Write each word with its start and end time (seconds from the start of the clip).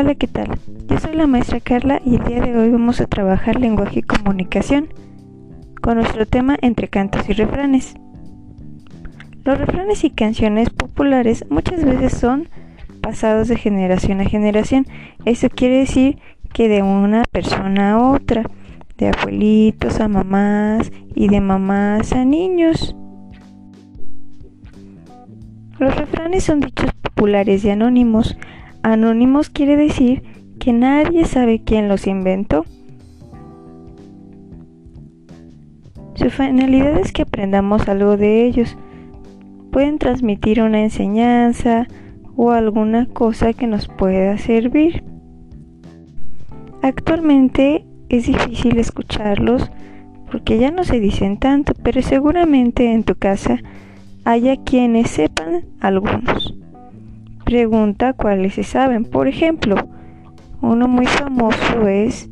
Hola, 0.00 0.14
¿qué 0.14 0.28
tal? 0.28 0.56
Yo 0.86 1.00
soy 1.00 1.14
la 1.16 1.26
maestra 1.26 1.58
Carla 1.58 2.00
y 2.04 2.14
el 2.14 2.24
día 2.24 2.40
de 2.40 2.56
hoy 2.56 2.70
vamos 2.70 3.00
a 3.00 3.06
trabajar 3.06 3.58
lenguaje 3.58 3.98
y 3.98 4.02
comunicación 4.02 4.90
con 5.82 5.96
nuestro 5.96 6.24
tema 6.24 6.56
entre 6.62 6.86
cantos 6.86 7.28
y 7.28 7.32
refranes. 7.32 7.96
Los 9.42 9.58
refranes 9.58 10.04
y 10.04 10.10
canciones 10.10 10.70
populares 10.70 11.44
muchas 11.50 11.84
veces 11.84 12.12
son 12.12 12.48
pasados 13.00 13.48
de 13.48 13.56
generación 13.56 14.20
a 14.20 14.24
generación. 14.24 14.86
Eso 15.24 15.48
quiere 15.50 15.78
decir 15.78 16.20
que 16.52 16.68
de 16.68 16.84
una 16.84 17.24
persona 17.24 17.94
a 17.94 17.98
otra, 17.98 18.48
de 18.98 19.08
abuelitos 19.08 19.98
a 19.98 20.06
mamás 20.06 20.92
y 21.16 21.26
de 21.26 21.40
mamás 21.40 22.12
a 22.12 22.24
niños. 22.24 22.94
Los 25.80 25.96
refranes 25.96 26.44
son 26.44 26.60
dichos 26.60 26.92
populares 27.02 27.64
y 27.64 27.70
anónimos. 27.70 28.36
Anónimos 28.82 29.50
quiere 29.50 29.76
decir 29.76 30.22
que 30.58 30.72
nadie 30.72 31.24
sabe 31.24 31.62
quién 31.64 31.88
los 31.88 32.06
inventó. 32.06 32.64
Su 36.14 36.30
finalidad 36.30 36.98
es 36.98 37.12
que 37.12 37.22
aprendamos 37.22 37.88
algo 37.88 38.16
de 38.16 38.44
ellos. 38.44 38.76
Pueden 39.70 39.98
transmitir 39.98 40.62
una 40.62 40.82
enseñanza 40.82 41.86
o 42.36 42.50
alguna 42.50 43.06
cosa 43.06 43.52
que 43.52 43.66
nos 43.66 43.86
pueda 43.86 44.36
servir. 44.38 45.04
Actualmente 46.82 47.84
es 48.08 48.26
difícil 48.26 48.78
escucharlos 48.78 49.70
porque 50.30 50.58
ya 50.58 50.70
no 50.70 50.84
se 50.84 51.00
dicen 51.00 51.38
tanto, 51.38 51.72
pero 51.82 52.02
seguramente 52.02 52.92
en 52.92 53.04
tu 53.04 53.14
casa 53.14 53.58
haya 54.24 54.56
quienes 54.56 55.10
sepan 55.10 55.64
algunos. 55.80 56.57
Pregunta 57.48 58.12
cuáles 58.12 58.52
se 58.56 58.62
saben. 58.62 59.06
Por 59.06 59.26
ejemplo, 59.26 59.74
uno 60.60 60.86
muy 60.86 61.06
famoso 61.06 61.88
es 61.88 62.28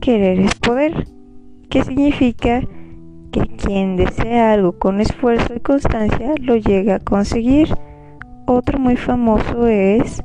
querer 0.00 0.38
es 0.38 0.54
poder, 0.54 1.08
que 1.68 1.82
significa 1.82 2.60
que 3.32 3.40
quien 3.40 3.96
desea 3.96 4.52
algo 4.52 4.78
con 4.78 5.00
esfuerzo 5.00 5.56
y 5.56 5.58
constancia 5.60 6.34
lo 6.40 6.54
llega 6.54 6.94
a 6.94 7.00
conseguir. 7.00 7.74
Otro 8.46 8.78
muy 8.78 8.94
famoso 8.94 9.66
es 9.66 10.22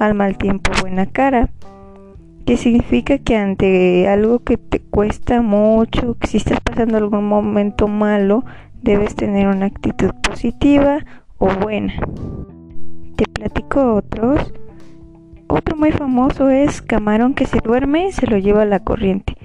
al 0.00 0.14
mal 0.14 0.36
tiempo 0.36 0.72
buena 0.80 1.06
cara, 1.06 1.48
que 2.44 2.56
significa 2.56 3.18
que 3.18 3.36
ante 3.36 4.08
algo 4.08 4.40
que 4.40 4.56
te 4.56 4.80
cuesta 4.80 5.42
mucho, 5.42 6.16
que 6.18 6.26
si 6.26 6.38
estás 6.38 6.60
pasando 6.60 6.96
algún 6.96 7.28
momento 7.28 7.86
malo, 7.86 8.44
debes 8.82 9.14
tener 9.14 9.46
una 9.46 9.66
actitud 9.66 10.10
positiva 10.24 11.04
o 11.38 11.46
buena. 11.54 11.94
Te 13.20 13.26
platico 13.26 13.96
otros. 13.96 14.50
Otro 15.46 15.76
muy 15.76 15.92
famoso 15.92 16.48
es 16.48 16.80
camarón 16.80 17.34
que 17.34 17.44
se 17.44 17.58
duerme 17.58 18.12
se 18.12 18.26
lo 18.26 18.38
lleva 18.38 18.62
a 18.62 18.64
la 18.64 18.80
corriente, 18.80 19.36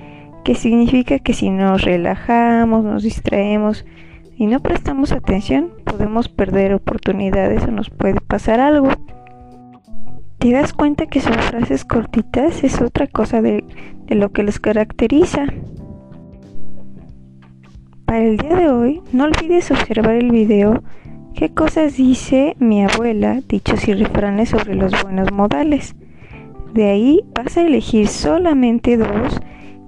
que 0.45 0.56
significa 0.56 1.20
que 1.20 1.34
si 1.34 1.50
nos 1.50 1.82
relajamos, 1.82 2.86
nos 2.86 3.04
distraemos 3.04 3.86
y 4.38 4.45
no 4.45 4.62
prestamos 4.62 5.12
atención, 5.12 5.72
podemos 5.84 6.30
perder 6.30 6.73
oportunidades 6.73 7.64
o 7.64 7.72
nos 7.72 7.90
puede 7.90 8.22
pasar 8.22 8.62
algo. 8.62 8.88
¿Te 10.38 10.52
das 10.52 10.72
cuenta 10.72 11.08
que 11.08 11.20
son 11.20 11.34
frases 11.34 11.84
cortitas? 11.84 12.64
Es 12.64 12.82
otra 12.82 13.08
cosa 13.08 13.42
de, 13.42 13.66
de 14.06 14.16
lo 14.16 14.32
que 14.32 14.44
los 14.44 14.58
caracteriza. 14.58 15.48
Para 18.06 18.23
el 18.23 18.38
día 18.38 18.56
de 18.56 18.70
hoy, 18.70 19.02
no 19.12 19.26
olvides 19.26 19.70
observar 19.70 20.16
el 20.16 20.32
video 20.32 20.82
¿Qué 21.36 21.53
cosas 21.53 21.97
dice 21.97 22.55
mi 22.59 22.86
abuela, 22.86 23.41
dichos 23.50 23.89
y 23.89 23.94
refranes 23.94 24.50
sobre 24.50 24.73
los 24.73 24.94
buenos 25.03 25.33
modales? 25.33 25.93
De 26.73 26.86
ahí 26.89 27.26
vas 27.36 27.58
a 27.58 27.64
elegir 27.64 28.08
solamente 28.08 28.95
dos 28.95 29.42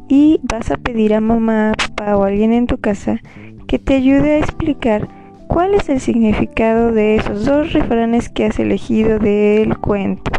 y 0.10 0.42
vas 0.44 0.72
a 0.72 0.78
pedir 0.78 1.14
a 1.14 1.22
mamá, 1.22 1.72
papá 1.78 2.18
o 2.18 2.26
alguien 2.26 2.52
en 2.52 2.68
tu 2.68 2.80
casa 2.80 3.22
que 3.66 3.80
te 3.80 3.96
ayude 3.96 4.34
a 4.34 4.40
explicar 4.40 5.08
cuál 5.48 5.74
es 5.74 5.88
el 5.88 6.02
significado 6.02 6.92
de 6.92 7.16
esos 7.16 7.46
dos 7.46 7.72
refranes 7.72 8.28
que 8.28 8.44
has 8.44 8.60
elegido 8.60 9.18
del 9.18 9.78
cuento. 9.78 10.32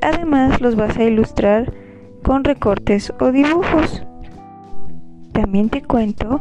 Además 0.00 0.58
los 0.62 0.74
vas 0.74 0.96
a 0.96 1.04
ilustrar 1.04 1.70
con 2.22 2.44
recortes 2.44 3.12
o 3.20 3.30
dibujos. 3.30 4.02
También 5.32 5.68
te 5.68 5.82
cuento 5.82 6.40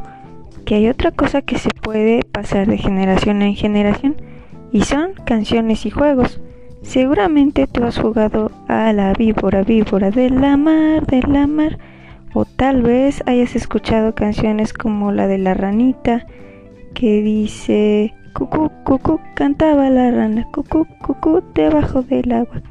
que 0.65 0.75
hay 0.75 0.87
otra 0.87 1.11
cosa 1.11 1.41
que 1.41 1.57
se 1.57 1.69
puede 1.69 2.21
pasar 2.23 2.67
de 2.67 2.77
generación 2.77 3.41
en 3.41 3.55
generación 3.55 4.15
y 4.71 4.81
son 4.81 5.13
canciones 5.25 5.85
y 5.85 5.89
juegos. 5.89 6.41
Seguramente 6.81 7.67
tú 7.67 7.83
has 7.83 7.97
jugado 7.97 8.51
a 8.67 8.91
la 8.93 9.13
víbora, 9.13 9.63
víbora 9.63 10.11
de 10.11 10.29
la 10.29 10.57
mar, 10.57 11.05
de 11.05 11.21
la 11.21 11.47
mar, 11.47 11.77
o 12.33 12.45
tal 12.45 12.81
vez 12.81 13.23
hayas 13.25 13.55
escuchado 13.55 14.15
canciones 14.15 14.73
como 14.73 15.11
la 15.11 15.27
de 15.27 15.37
la 15.37 15.53
ranita 15.53 16.25
que 16.93 17.21
dice 17.21 18.13
cucú, 18.33 18.71
cucú, 18.83 19.19
cantaba 19.35 19.89
la 19.89 20.11
rana, 20.11 20.47
cucú, 20.51 20.87
cucú, 21.01 21.43
debajo 21.53 22.01
del 22.01 22.31
agua. 22.31 22.61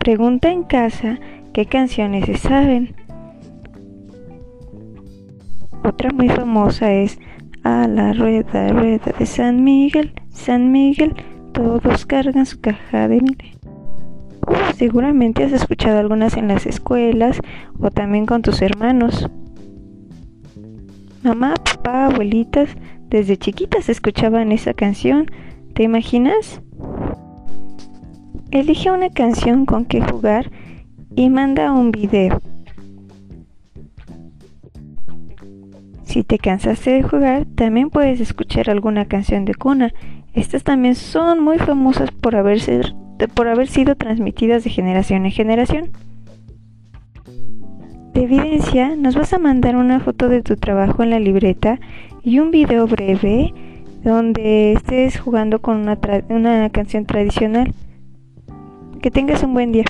Pregunta 0.00 0.50
en 0.50 0.64
casa 0.64 1.18
qué 1.52 1.66
canciones 1.66 2.26
se 2.26 2.36
saben. 2.36 2.94
Otra 5.84 6.10
muy 6.10 6.30
famosa 6.30 6.90
es 6.92 7.18
a 7.62 7.86
la 7.86 8.14
rueda, 8.14 8.68
rueda 8.68 9.12
de 9.18 9.26
San 9.26 9.62
Miguel, 9.64 10.14
San 10.30 10.72
Miguel, 10.72 11.14
todos 11.52 12.06
cargan 12.06 12.46
su 12.46 12.58
caja 12.58 13.06
de 13.06 13.20
miel. 13.20 13.36
seguramente 14.76 15.44
has 15.44 15.52
escuchado 15.52 15.98
algunas 15.98 16.38
en 16.38 16.48
las 16.48 16.64
escuelas 16.64 17.38
o 17.78 17.90
también 17.90 18.24
con 18.24 18.40
tus 18.40 18.62
hermanos. 18.62 19.28
Mamá, 21.22 21.54
papá, 21.56 22.06
abuelitas, 22.06 22.70
desde 23.10 23.36
chiquitas 23.36 23.90
escuchaban 23.90 24.52
esa 24.52 24.72
canción. 24.72 25.30
¿Te 25.74 25.82
imaginas? 25.82 26.62
Elige 28.50 28.90
una 28.90 29.10
canción 29.10 29.66
con 29.66 29.84
que 29.84 30.00
jugar 30.00 30.50
y 31.14 31.28
manda 31.28 31.72
un 31.72 31.90
video. 31.90 32.40
Si 36.14 36.22
te 36.22 36.38
cansaste 36.38 36.92
de 36.92 37.02
jugar, 37.02 37.44
también 37.56 37.90
puedes 37.90 38.20
escuchar 38.20 38.70
alguna 38.70 39.06
canción 39.06 39.44
de 39.44 39.56
cuna. 39.56 39.92
Estas 40.32 40.62
también 40.62 40.94
son 40.94 41.42
muy 41.42 41.58
famosas 41.58 42.12
por 42.12 42.36
haber, 42.36 42.60
sido 42.60 43.96
transmitidas 43.96 44.62
de 44.62 44.70
generación 44.70 45.24
en 45.24 45.32
generación. 45.32 45.90
De 48.12 48.22
evidencia, 48.22 48.94
nos 48.94 49.16
vas 49.16 49.32
a 49.32 49.40
mandar 49.40 49.74
una 49.74 49.98
foto 49.98 50.28
de 50.28 50.40
tu 50.40 50.54
trabajo 50.54 51.02
en 51.02 51.10
la 51.10 51.18
libreta 51.18 51.80
y 52.22 52.38
un 52.38 52.52
video 52.52 52.86
breve 52.86 53.52
donde 54.04 54.74
estés 54.74 55.18
jugando 55.18 55.60
con 55.62 55.88
una 56.28 56.70
canción 56.70 57.06
tradicional. 57.06 57.74
Que 59.02 59.10
tengas 59.10 59.42
un 59.42 59.52
buen 59.52 59.72
día. 59.72 59.86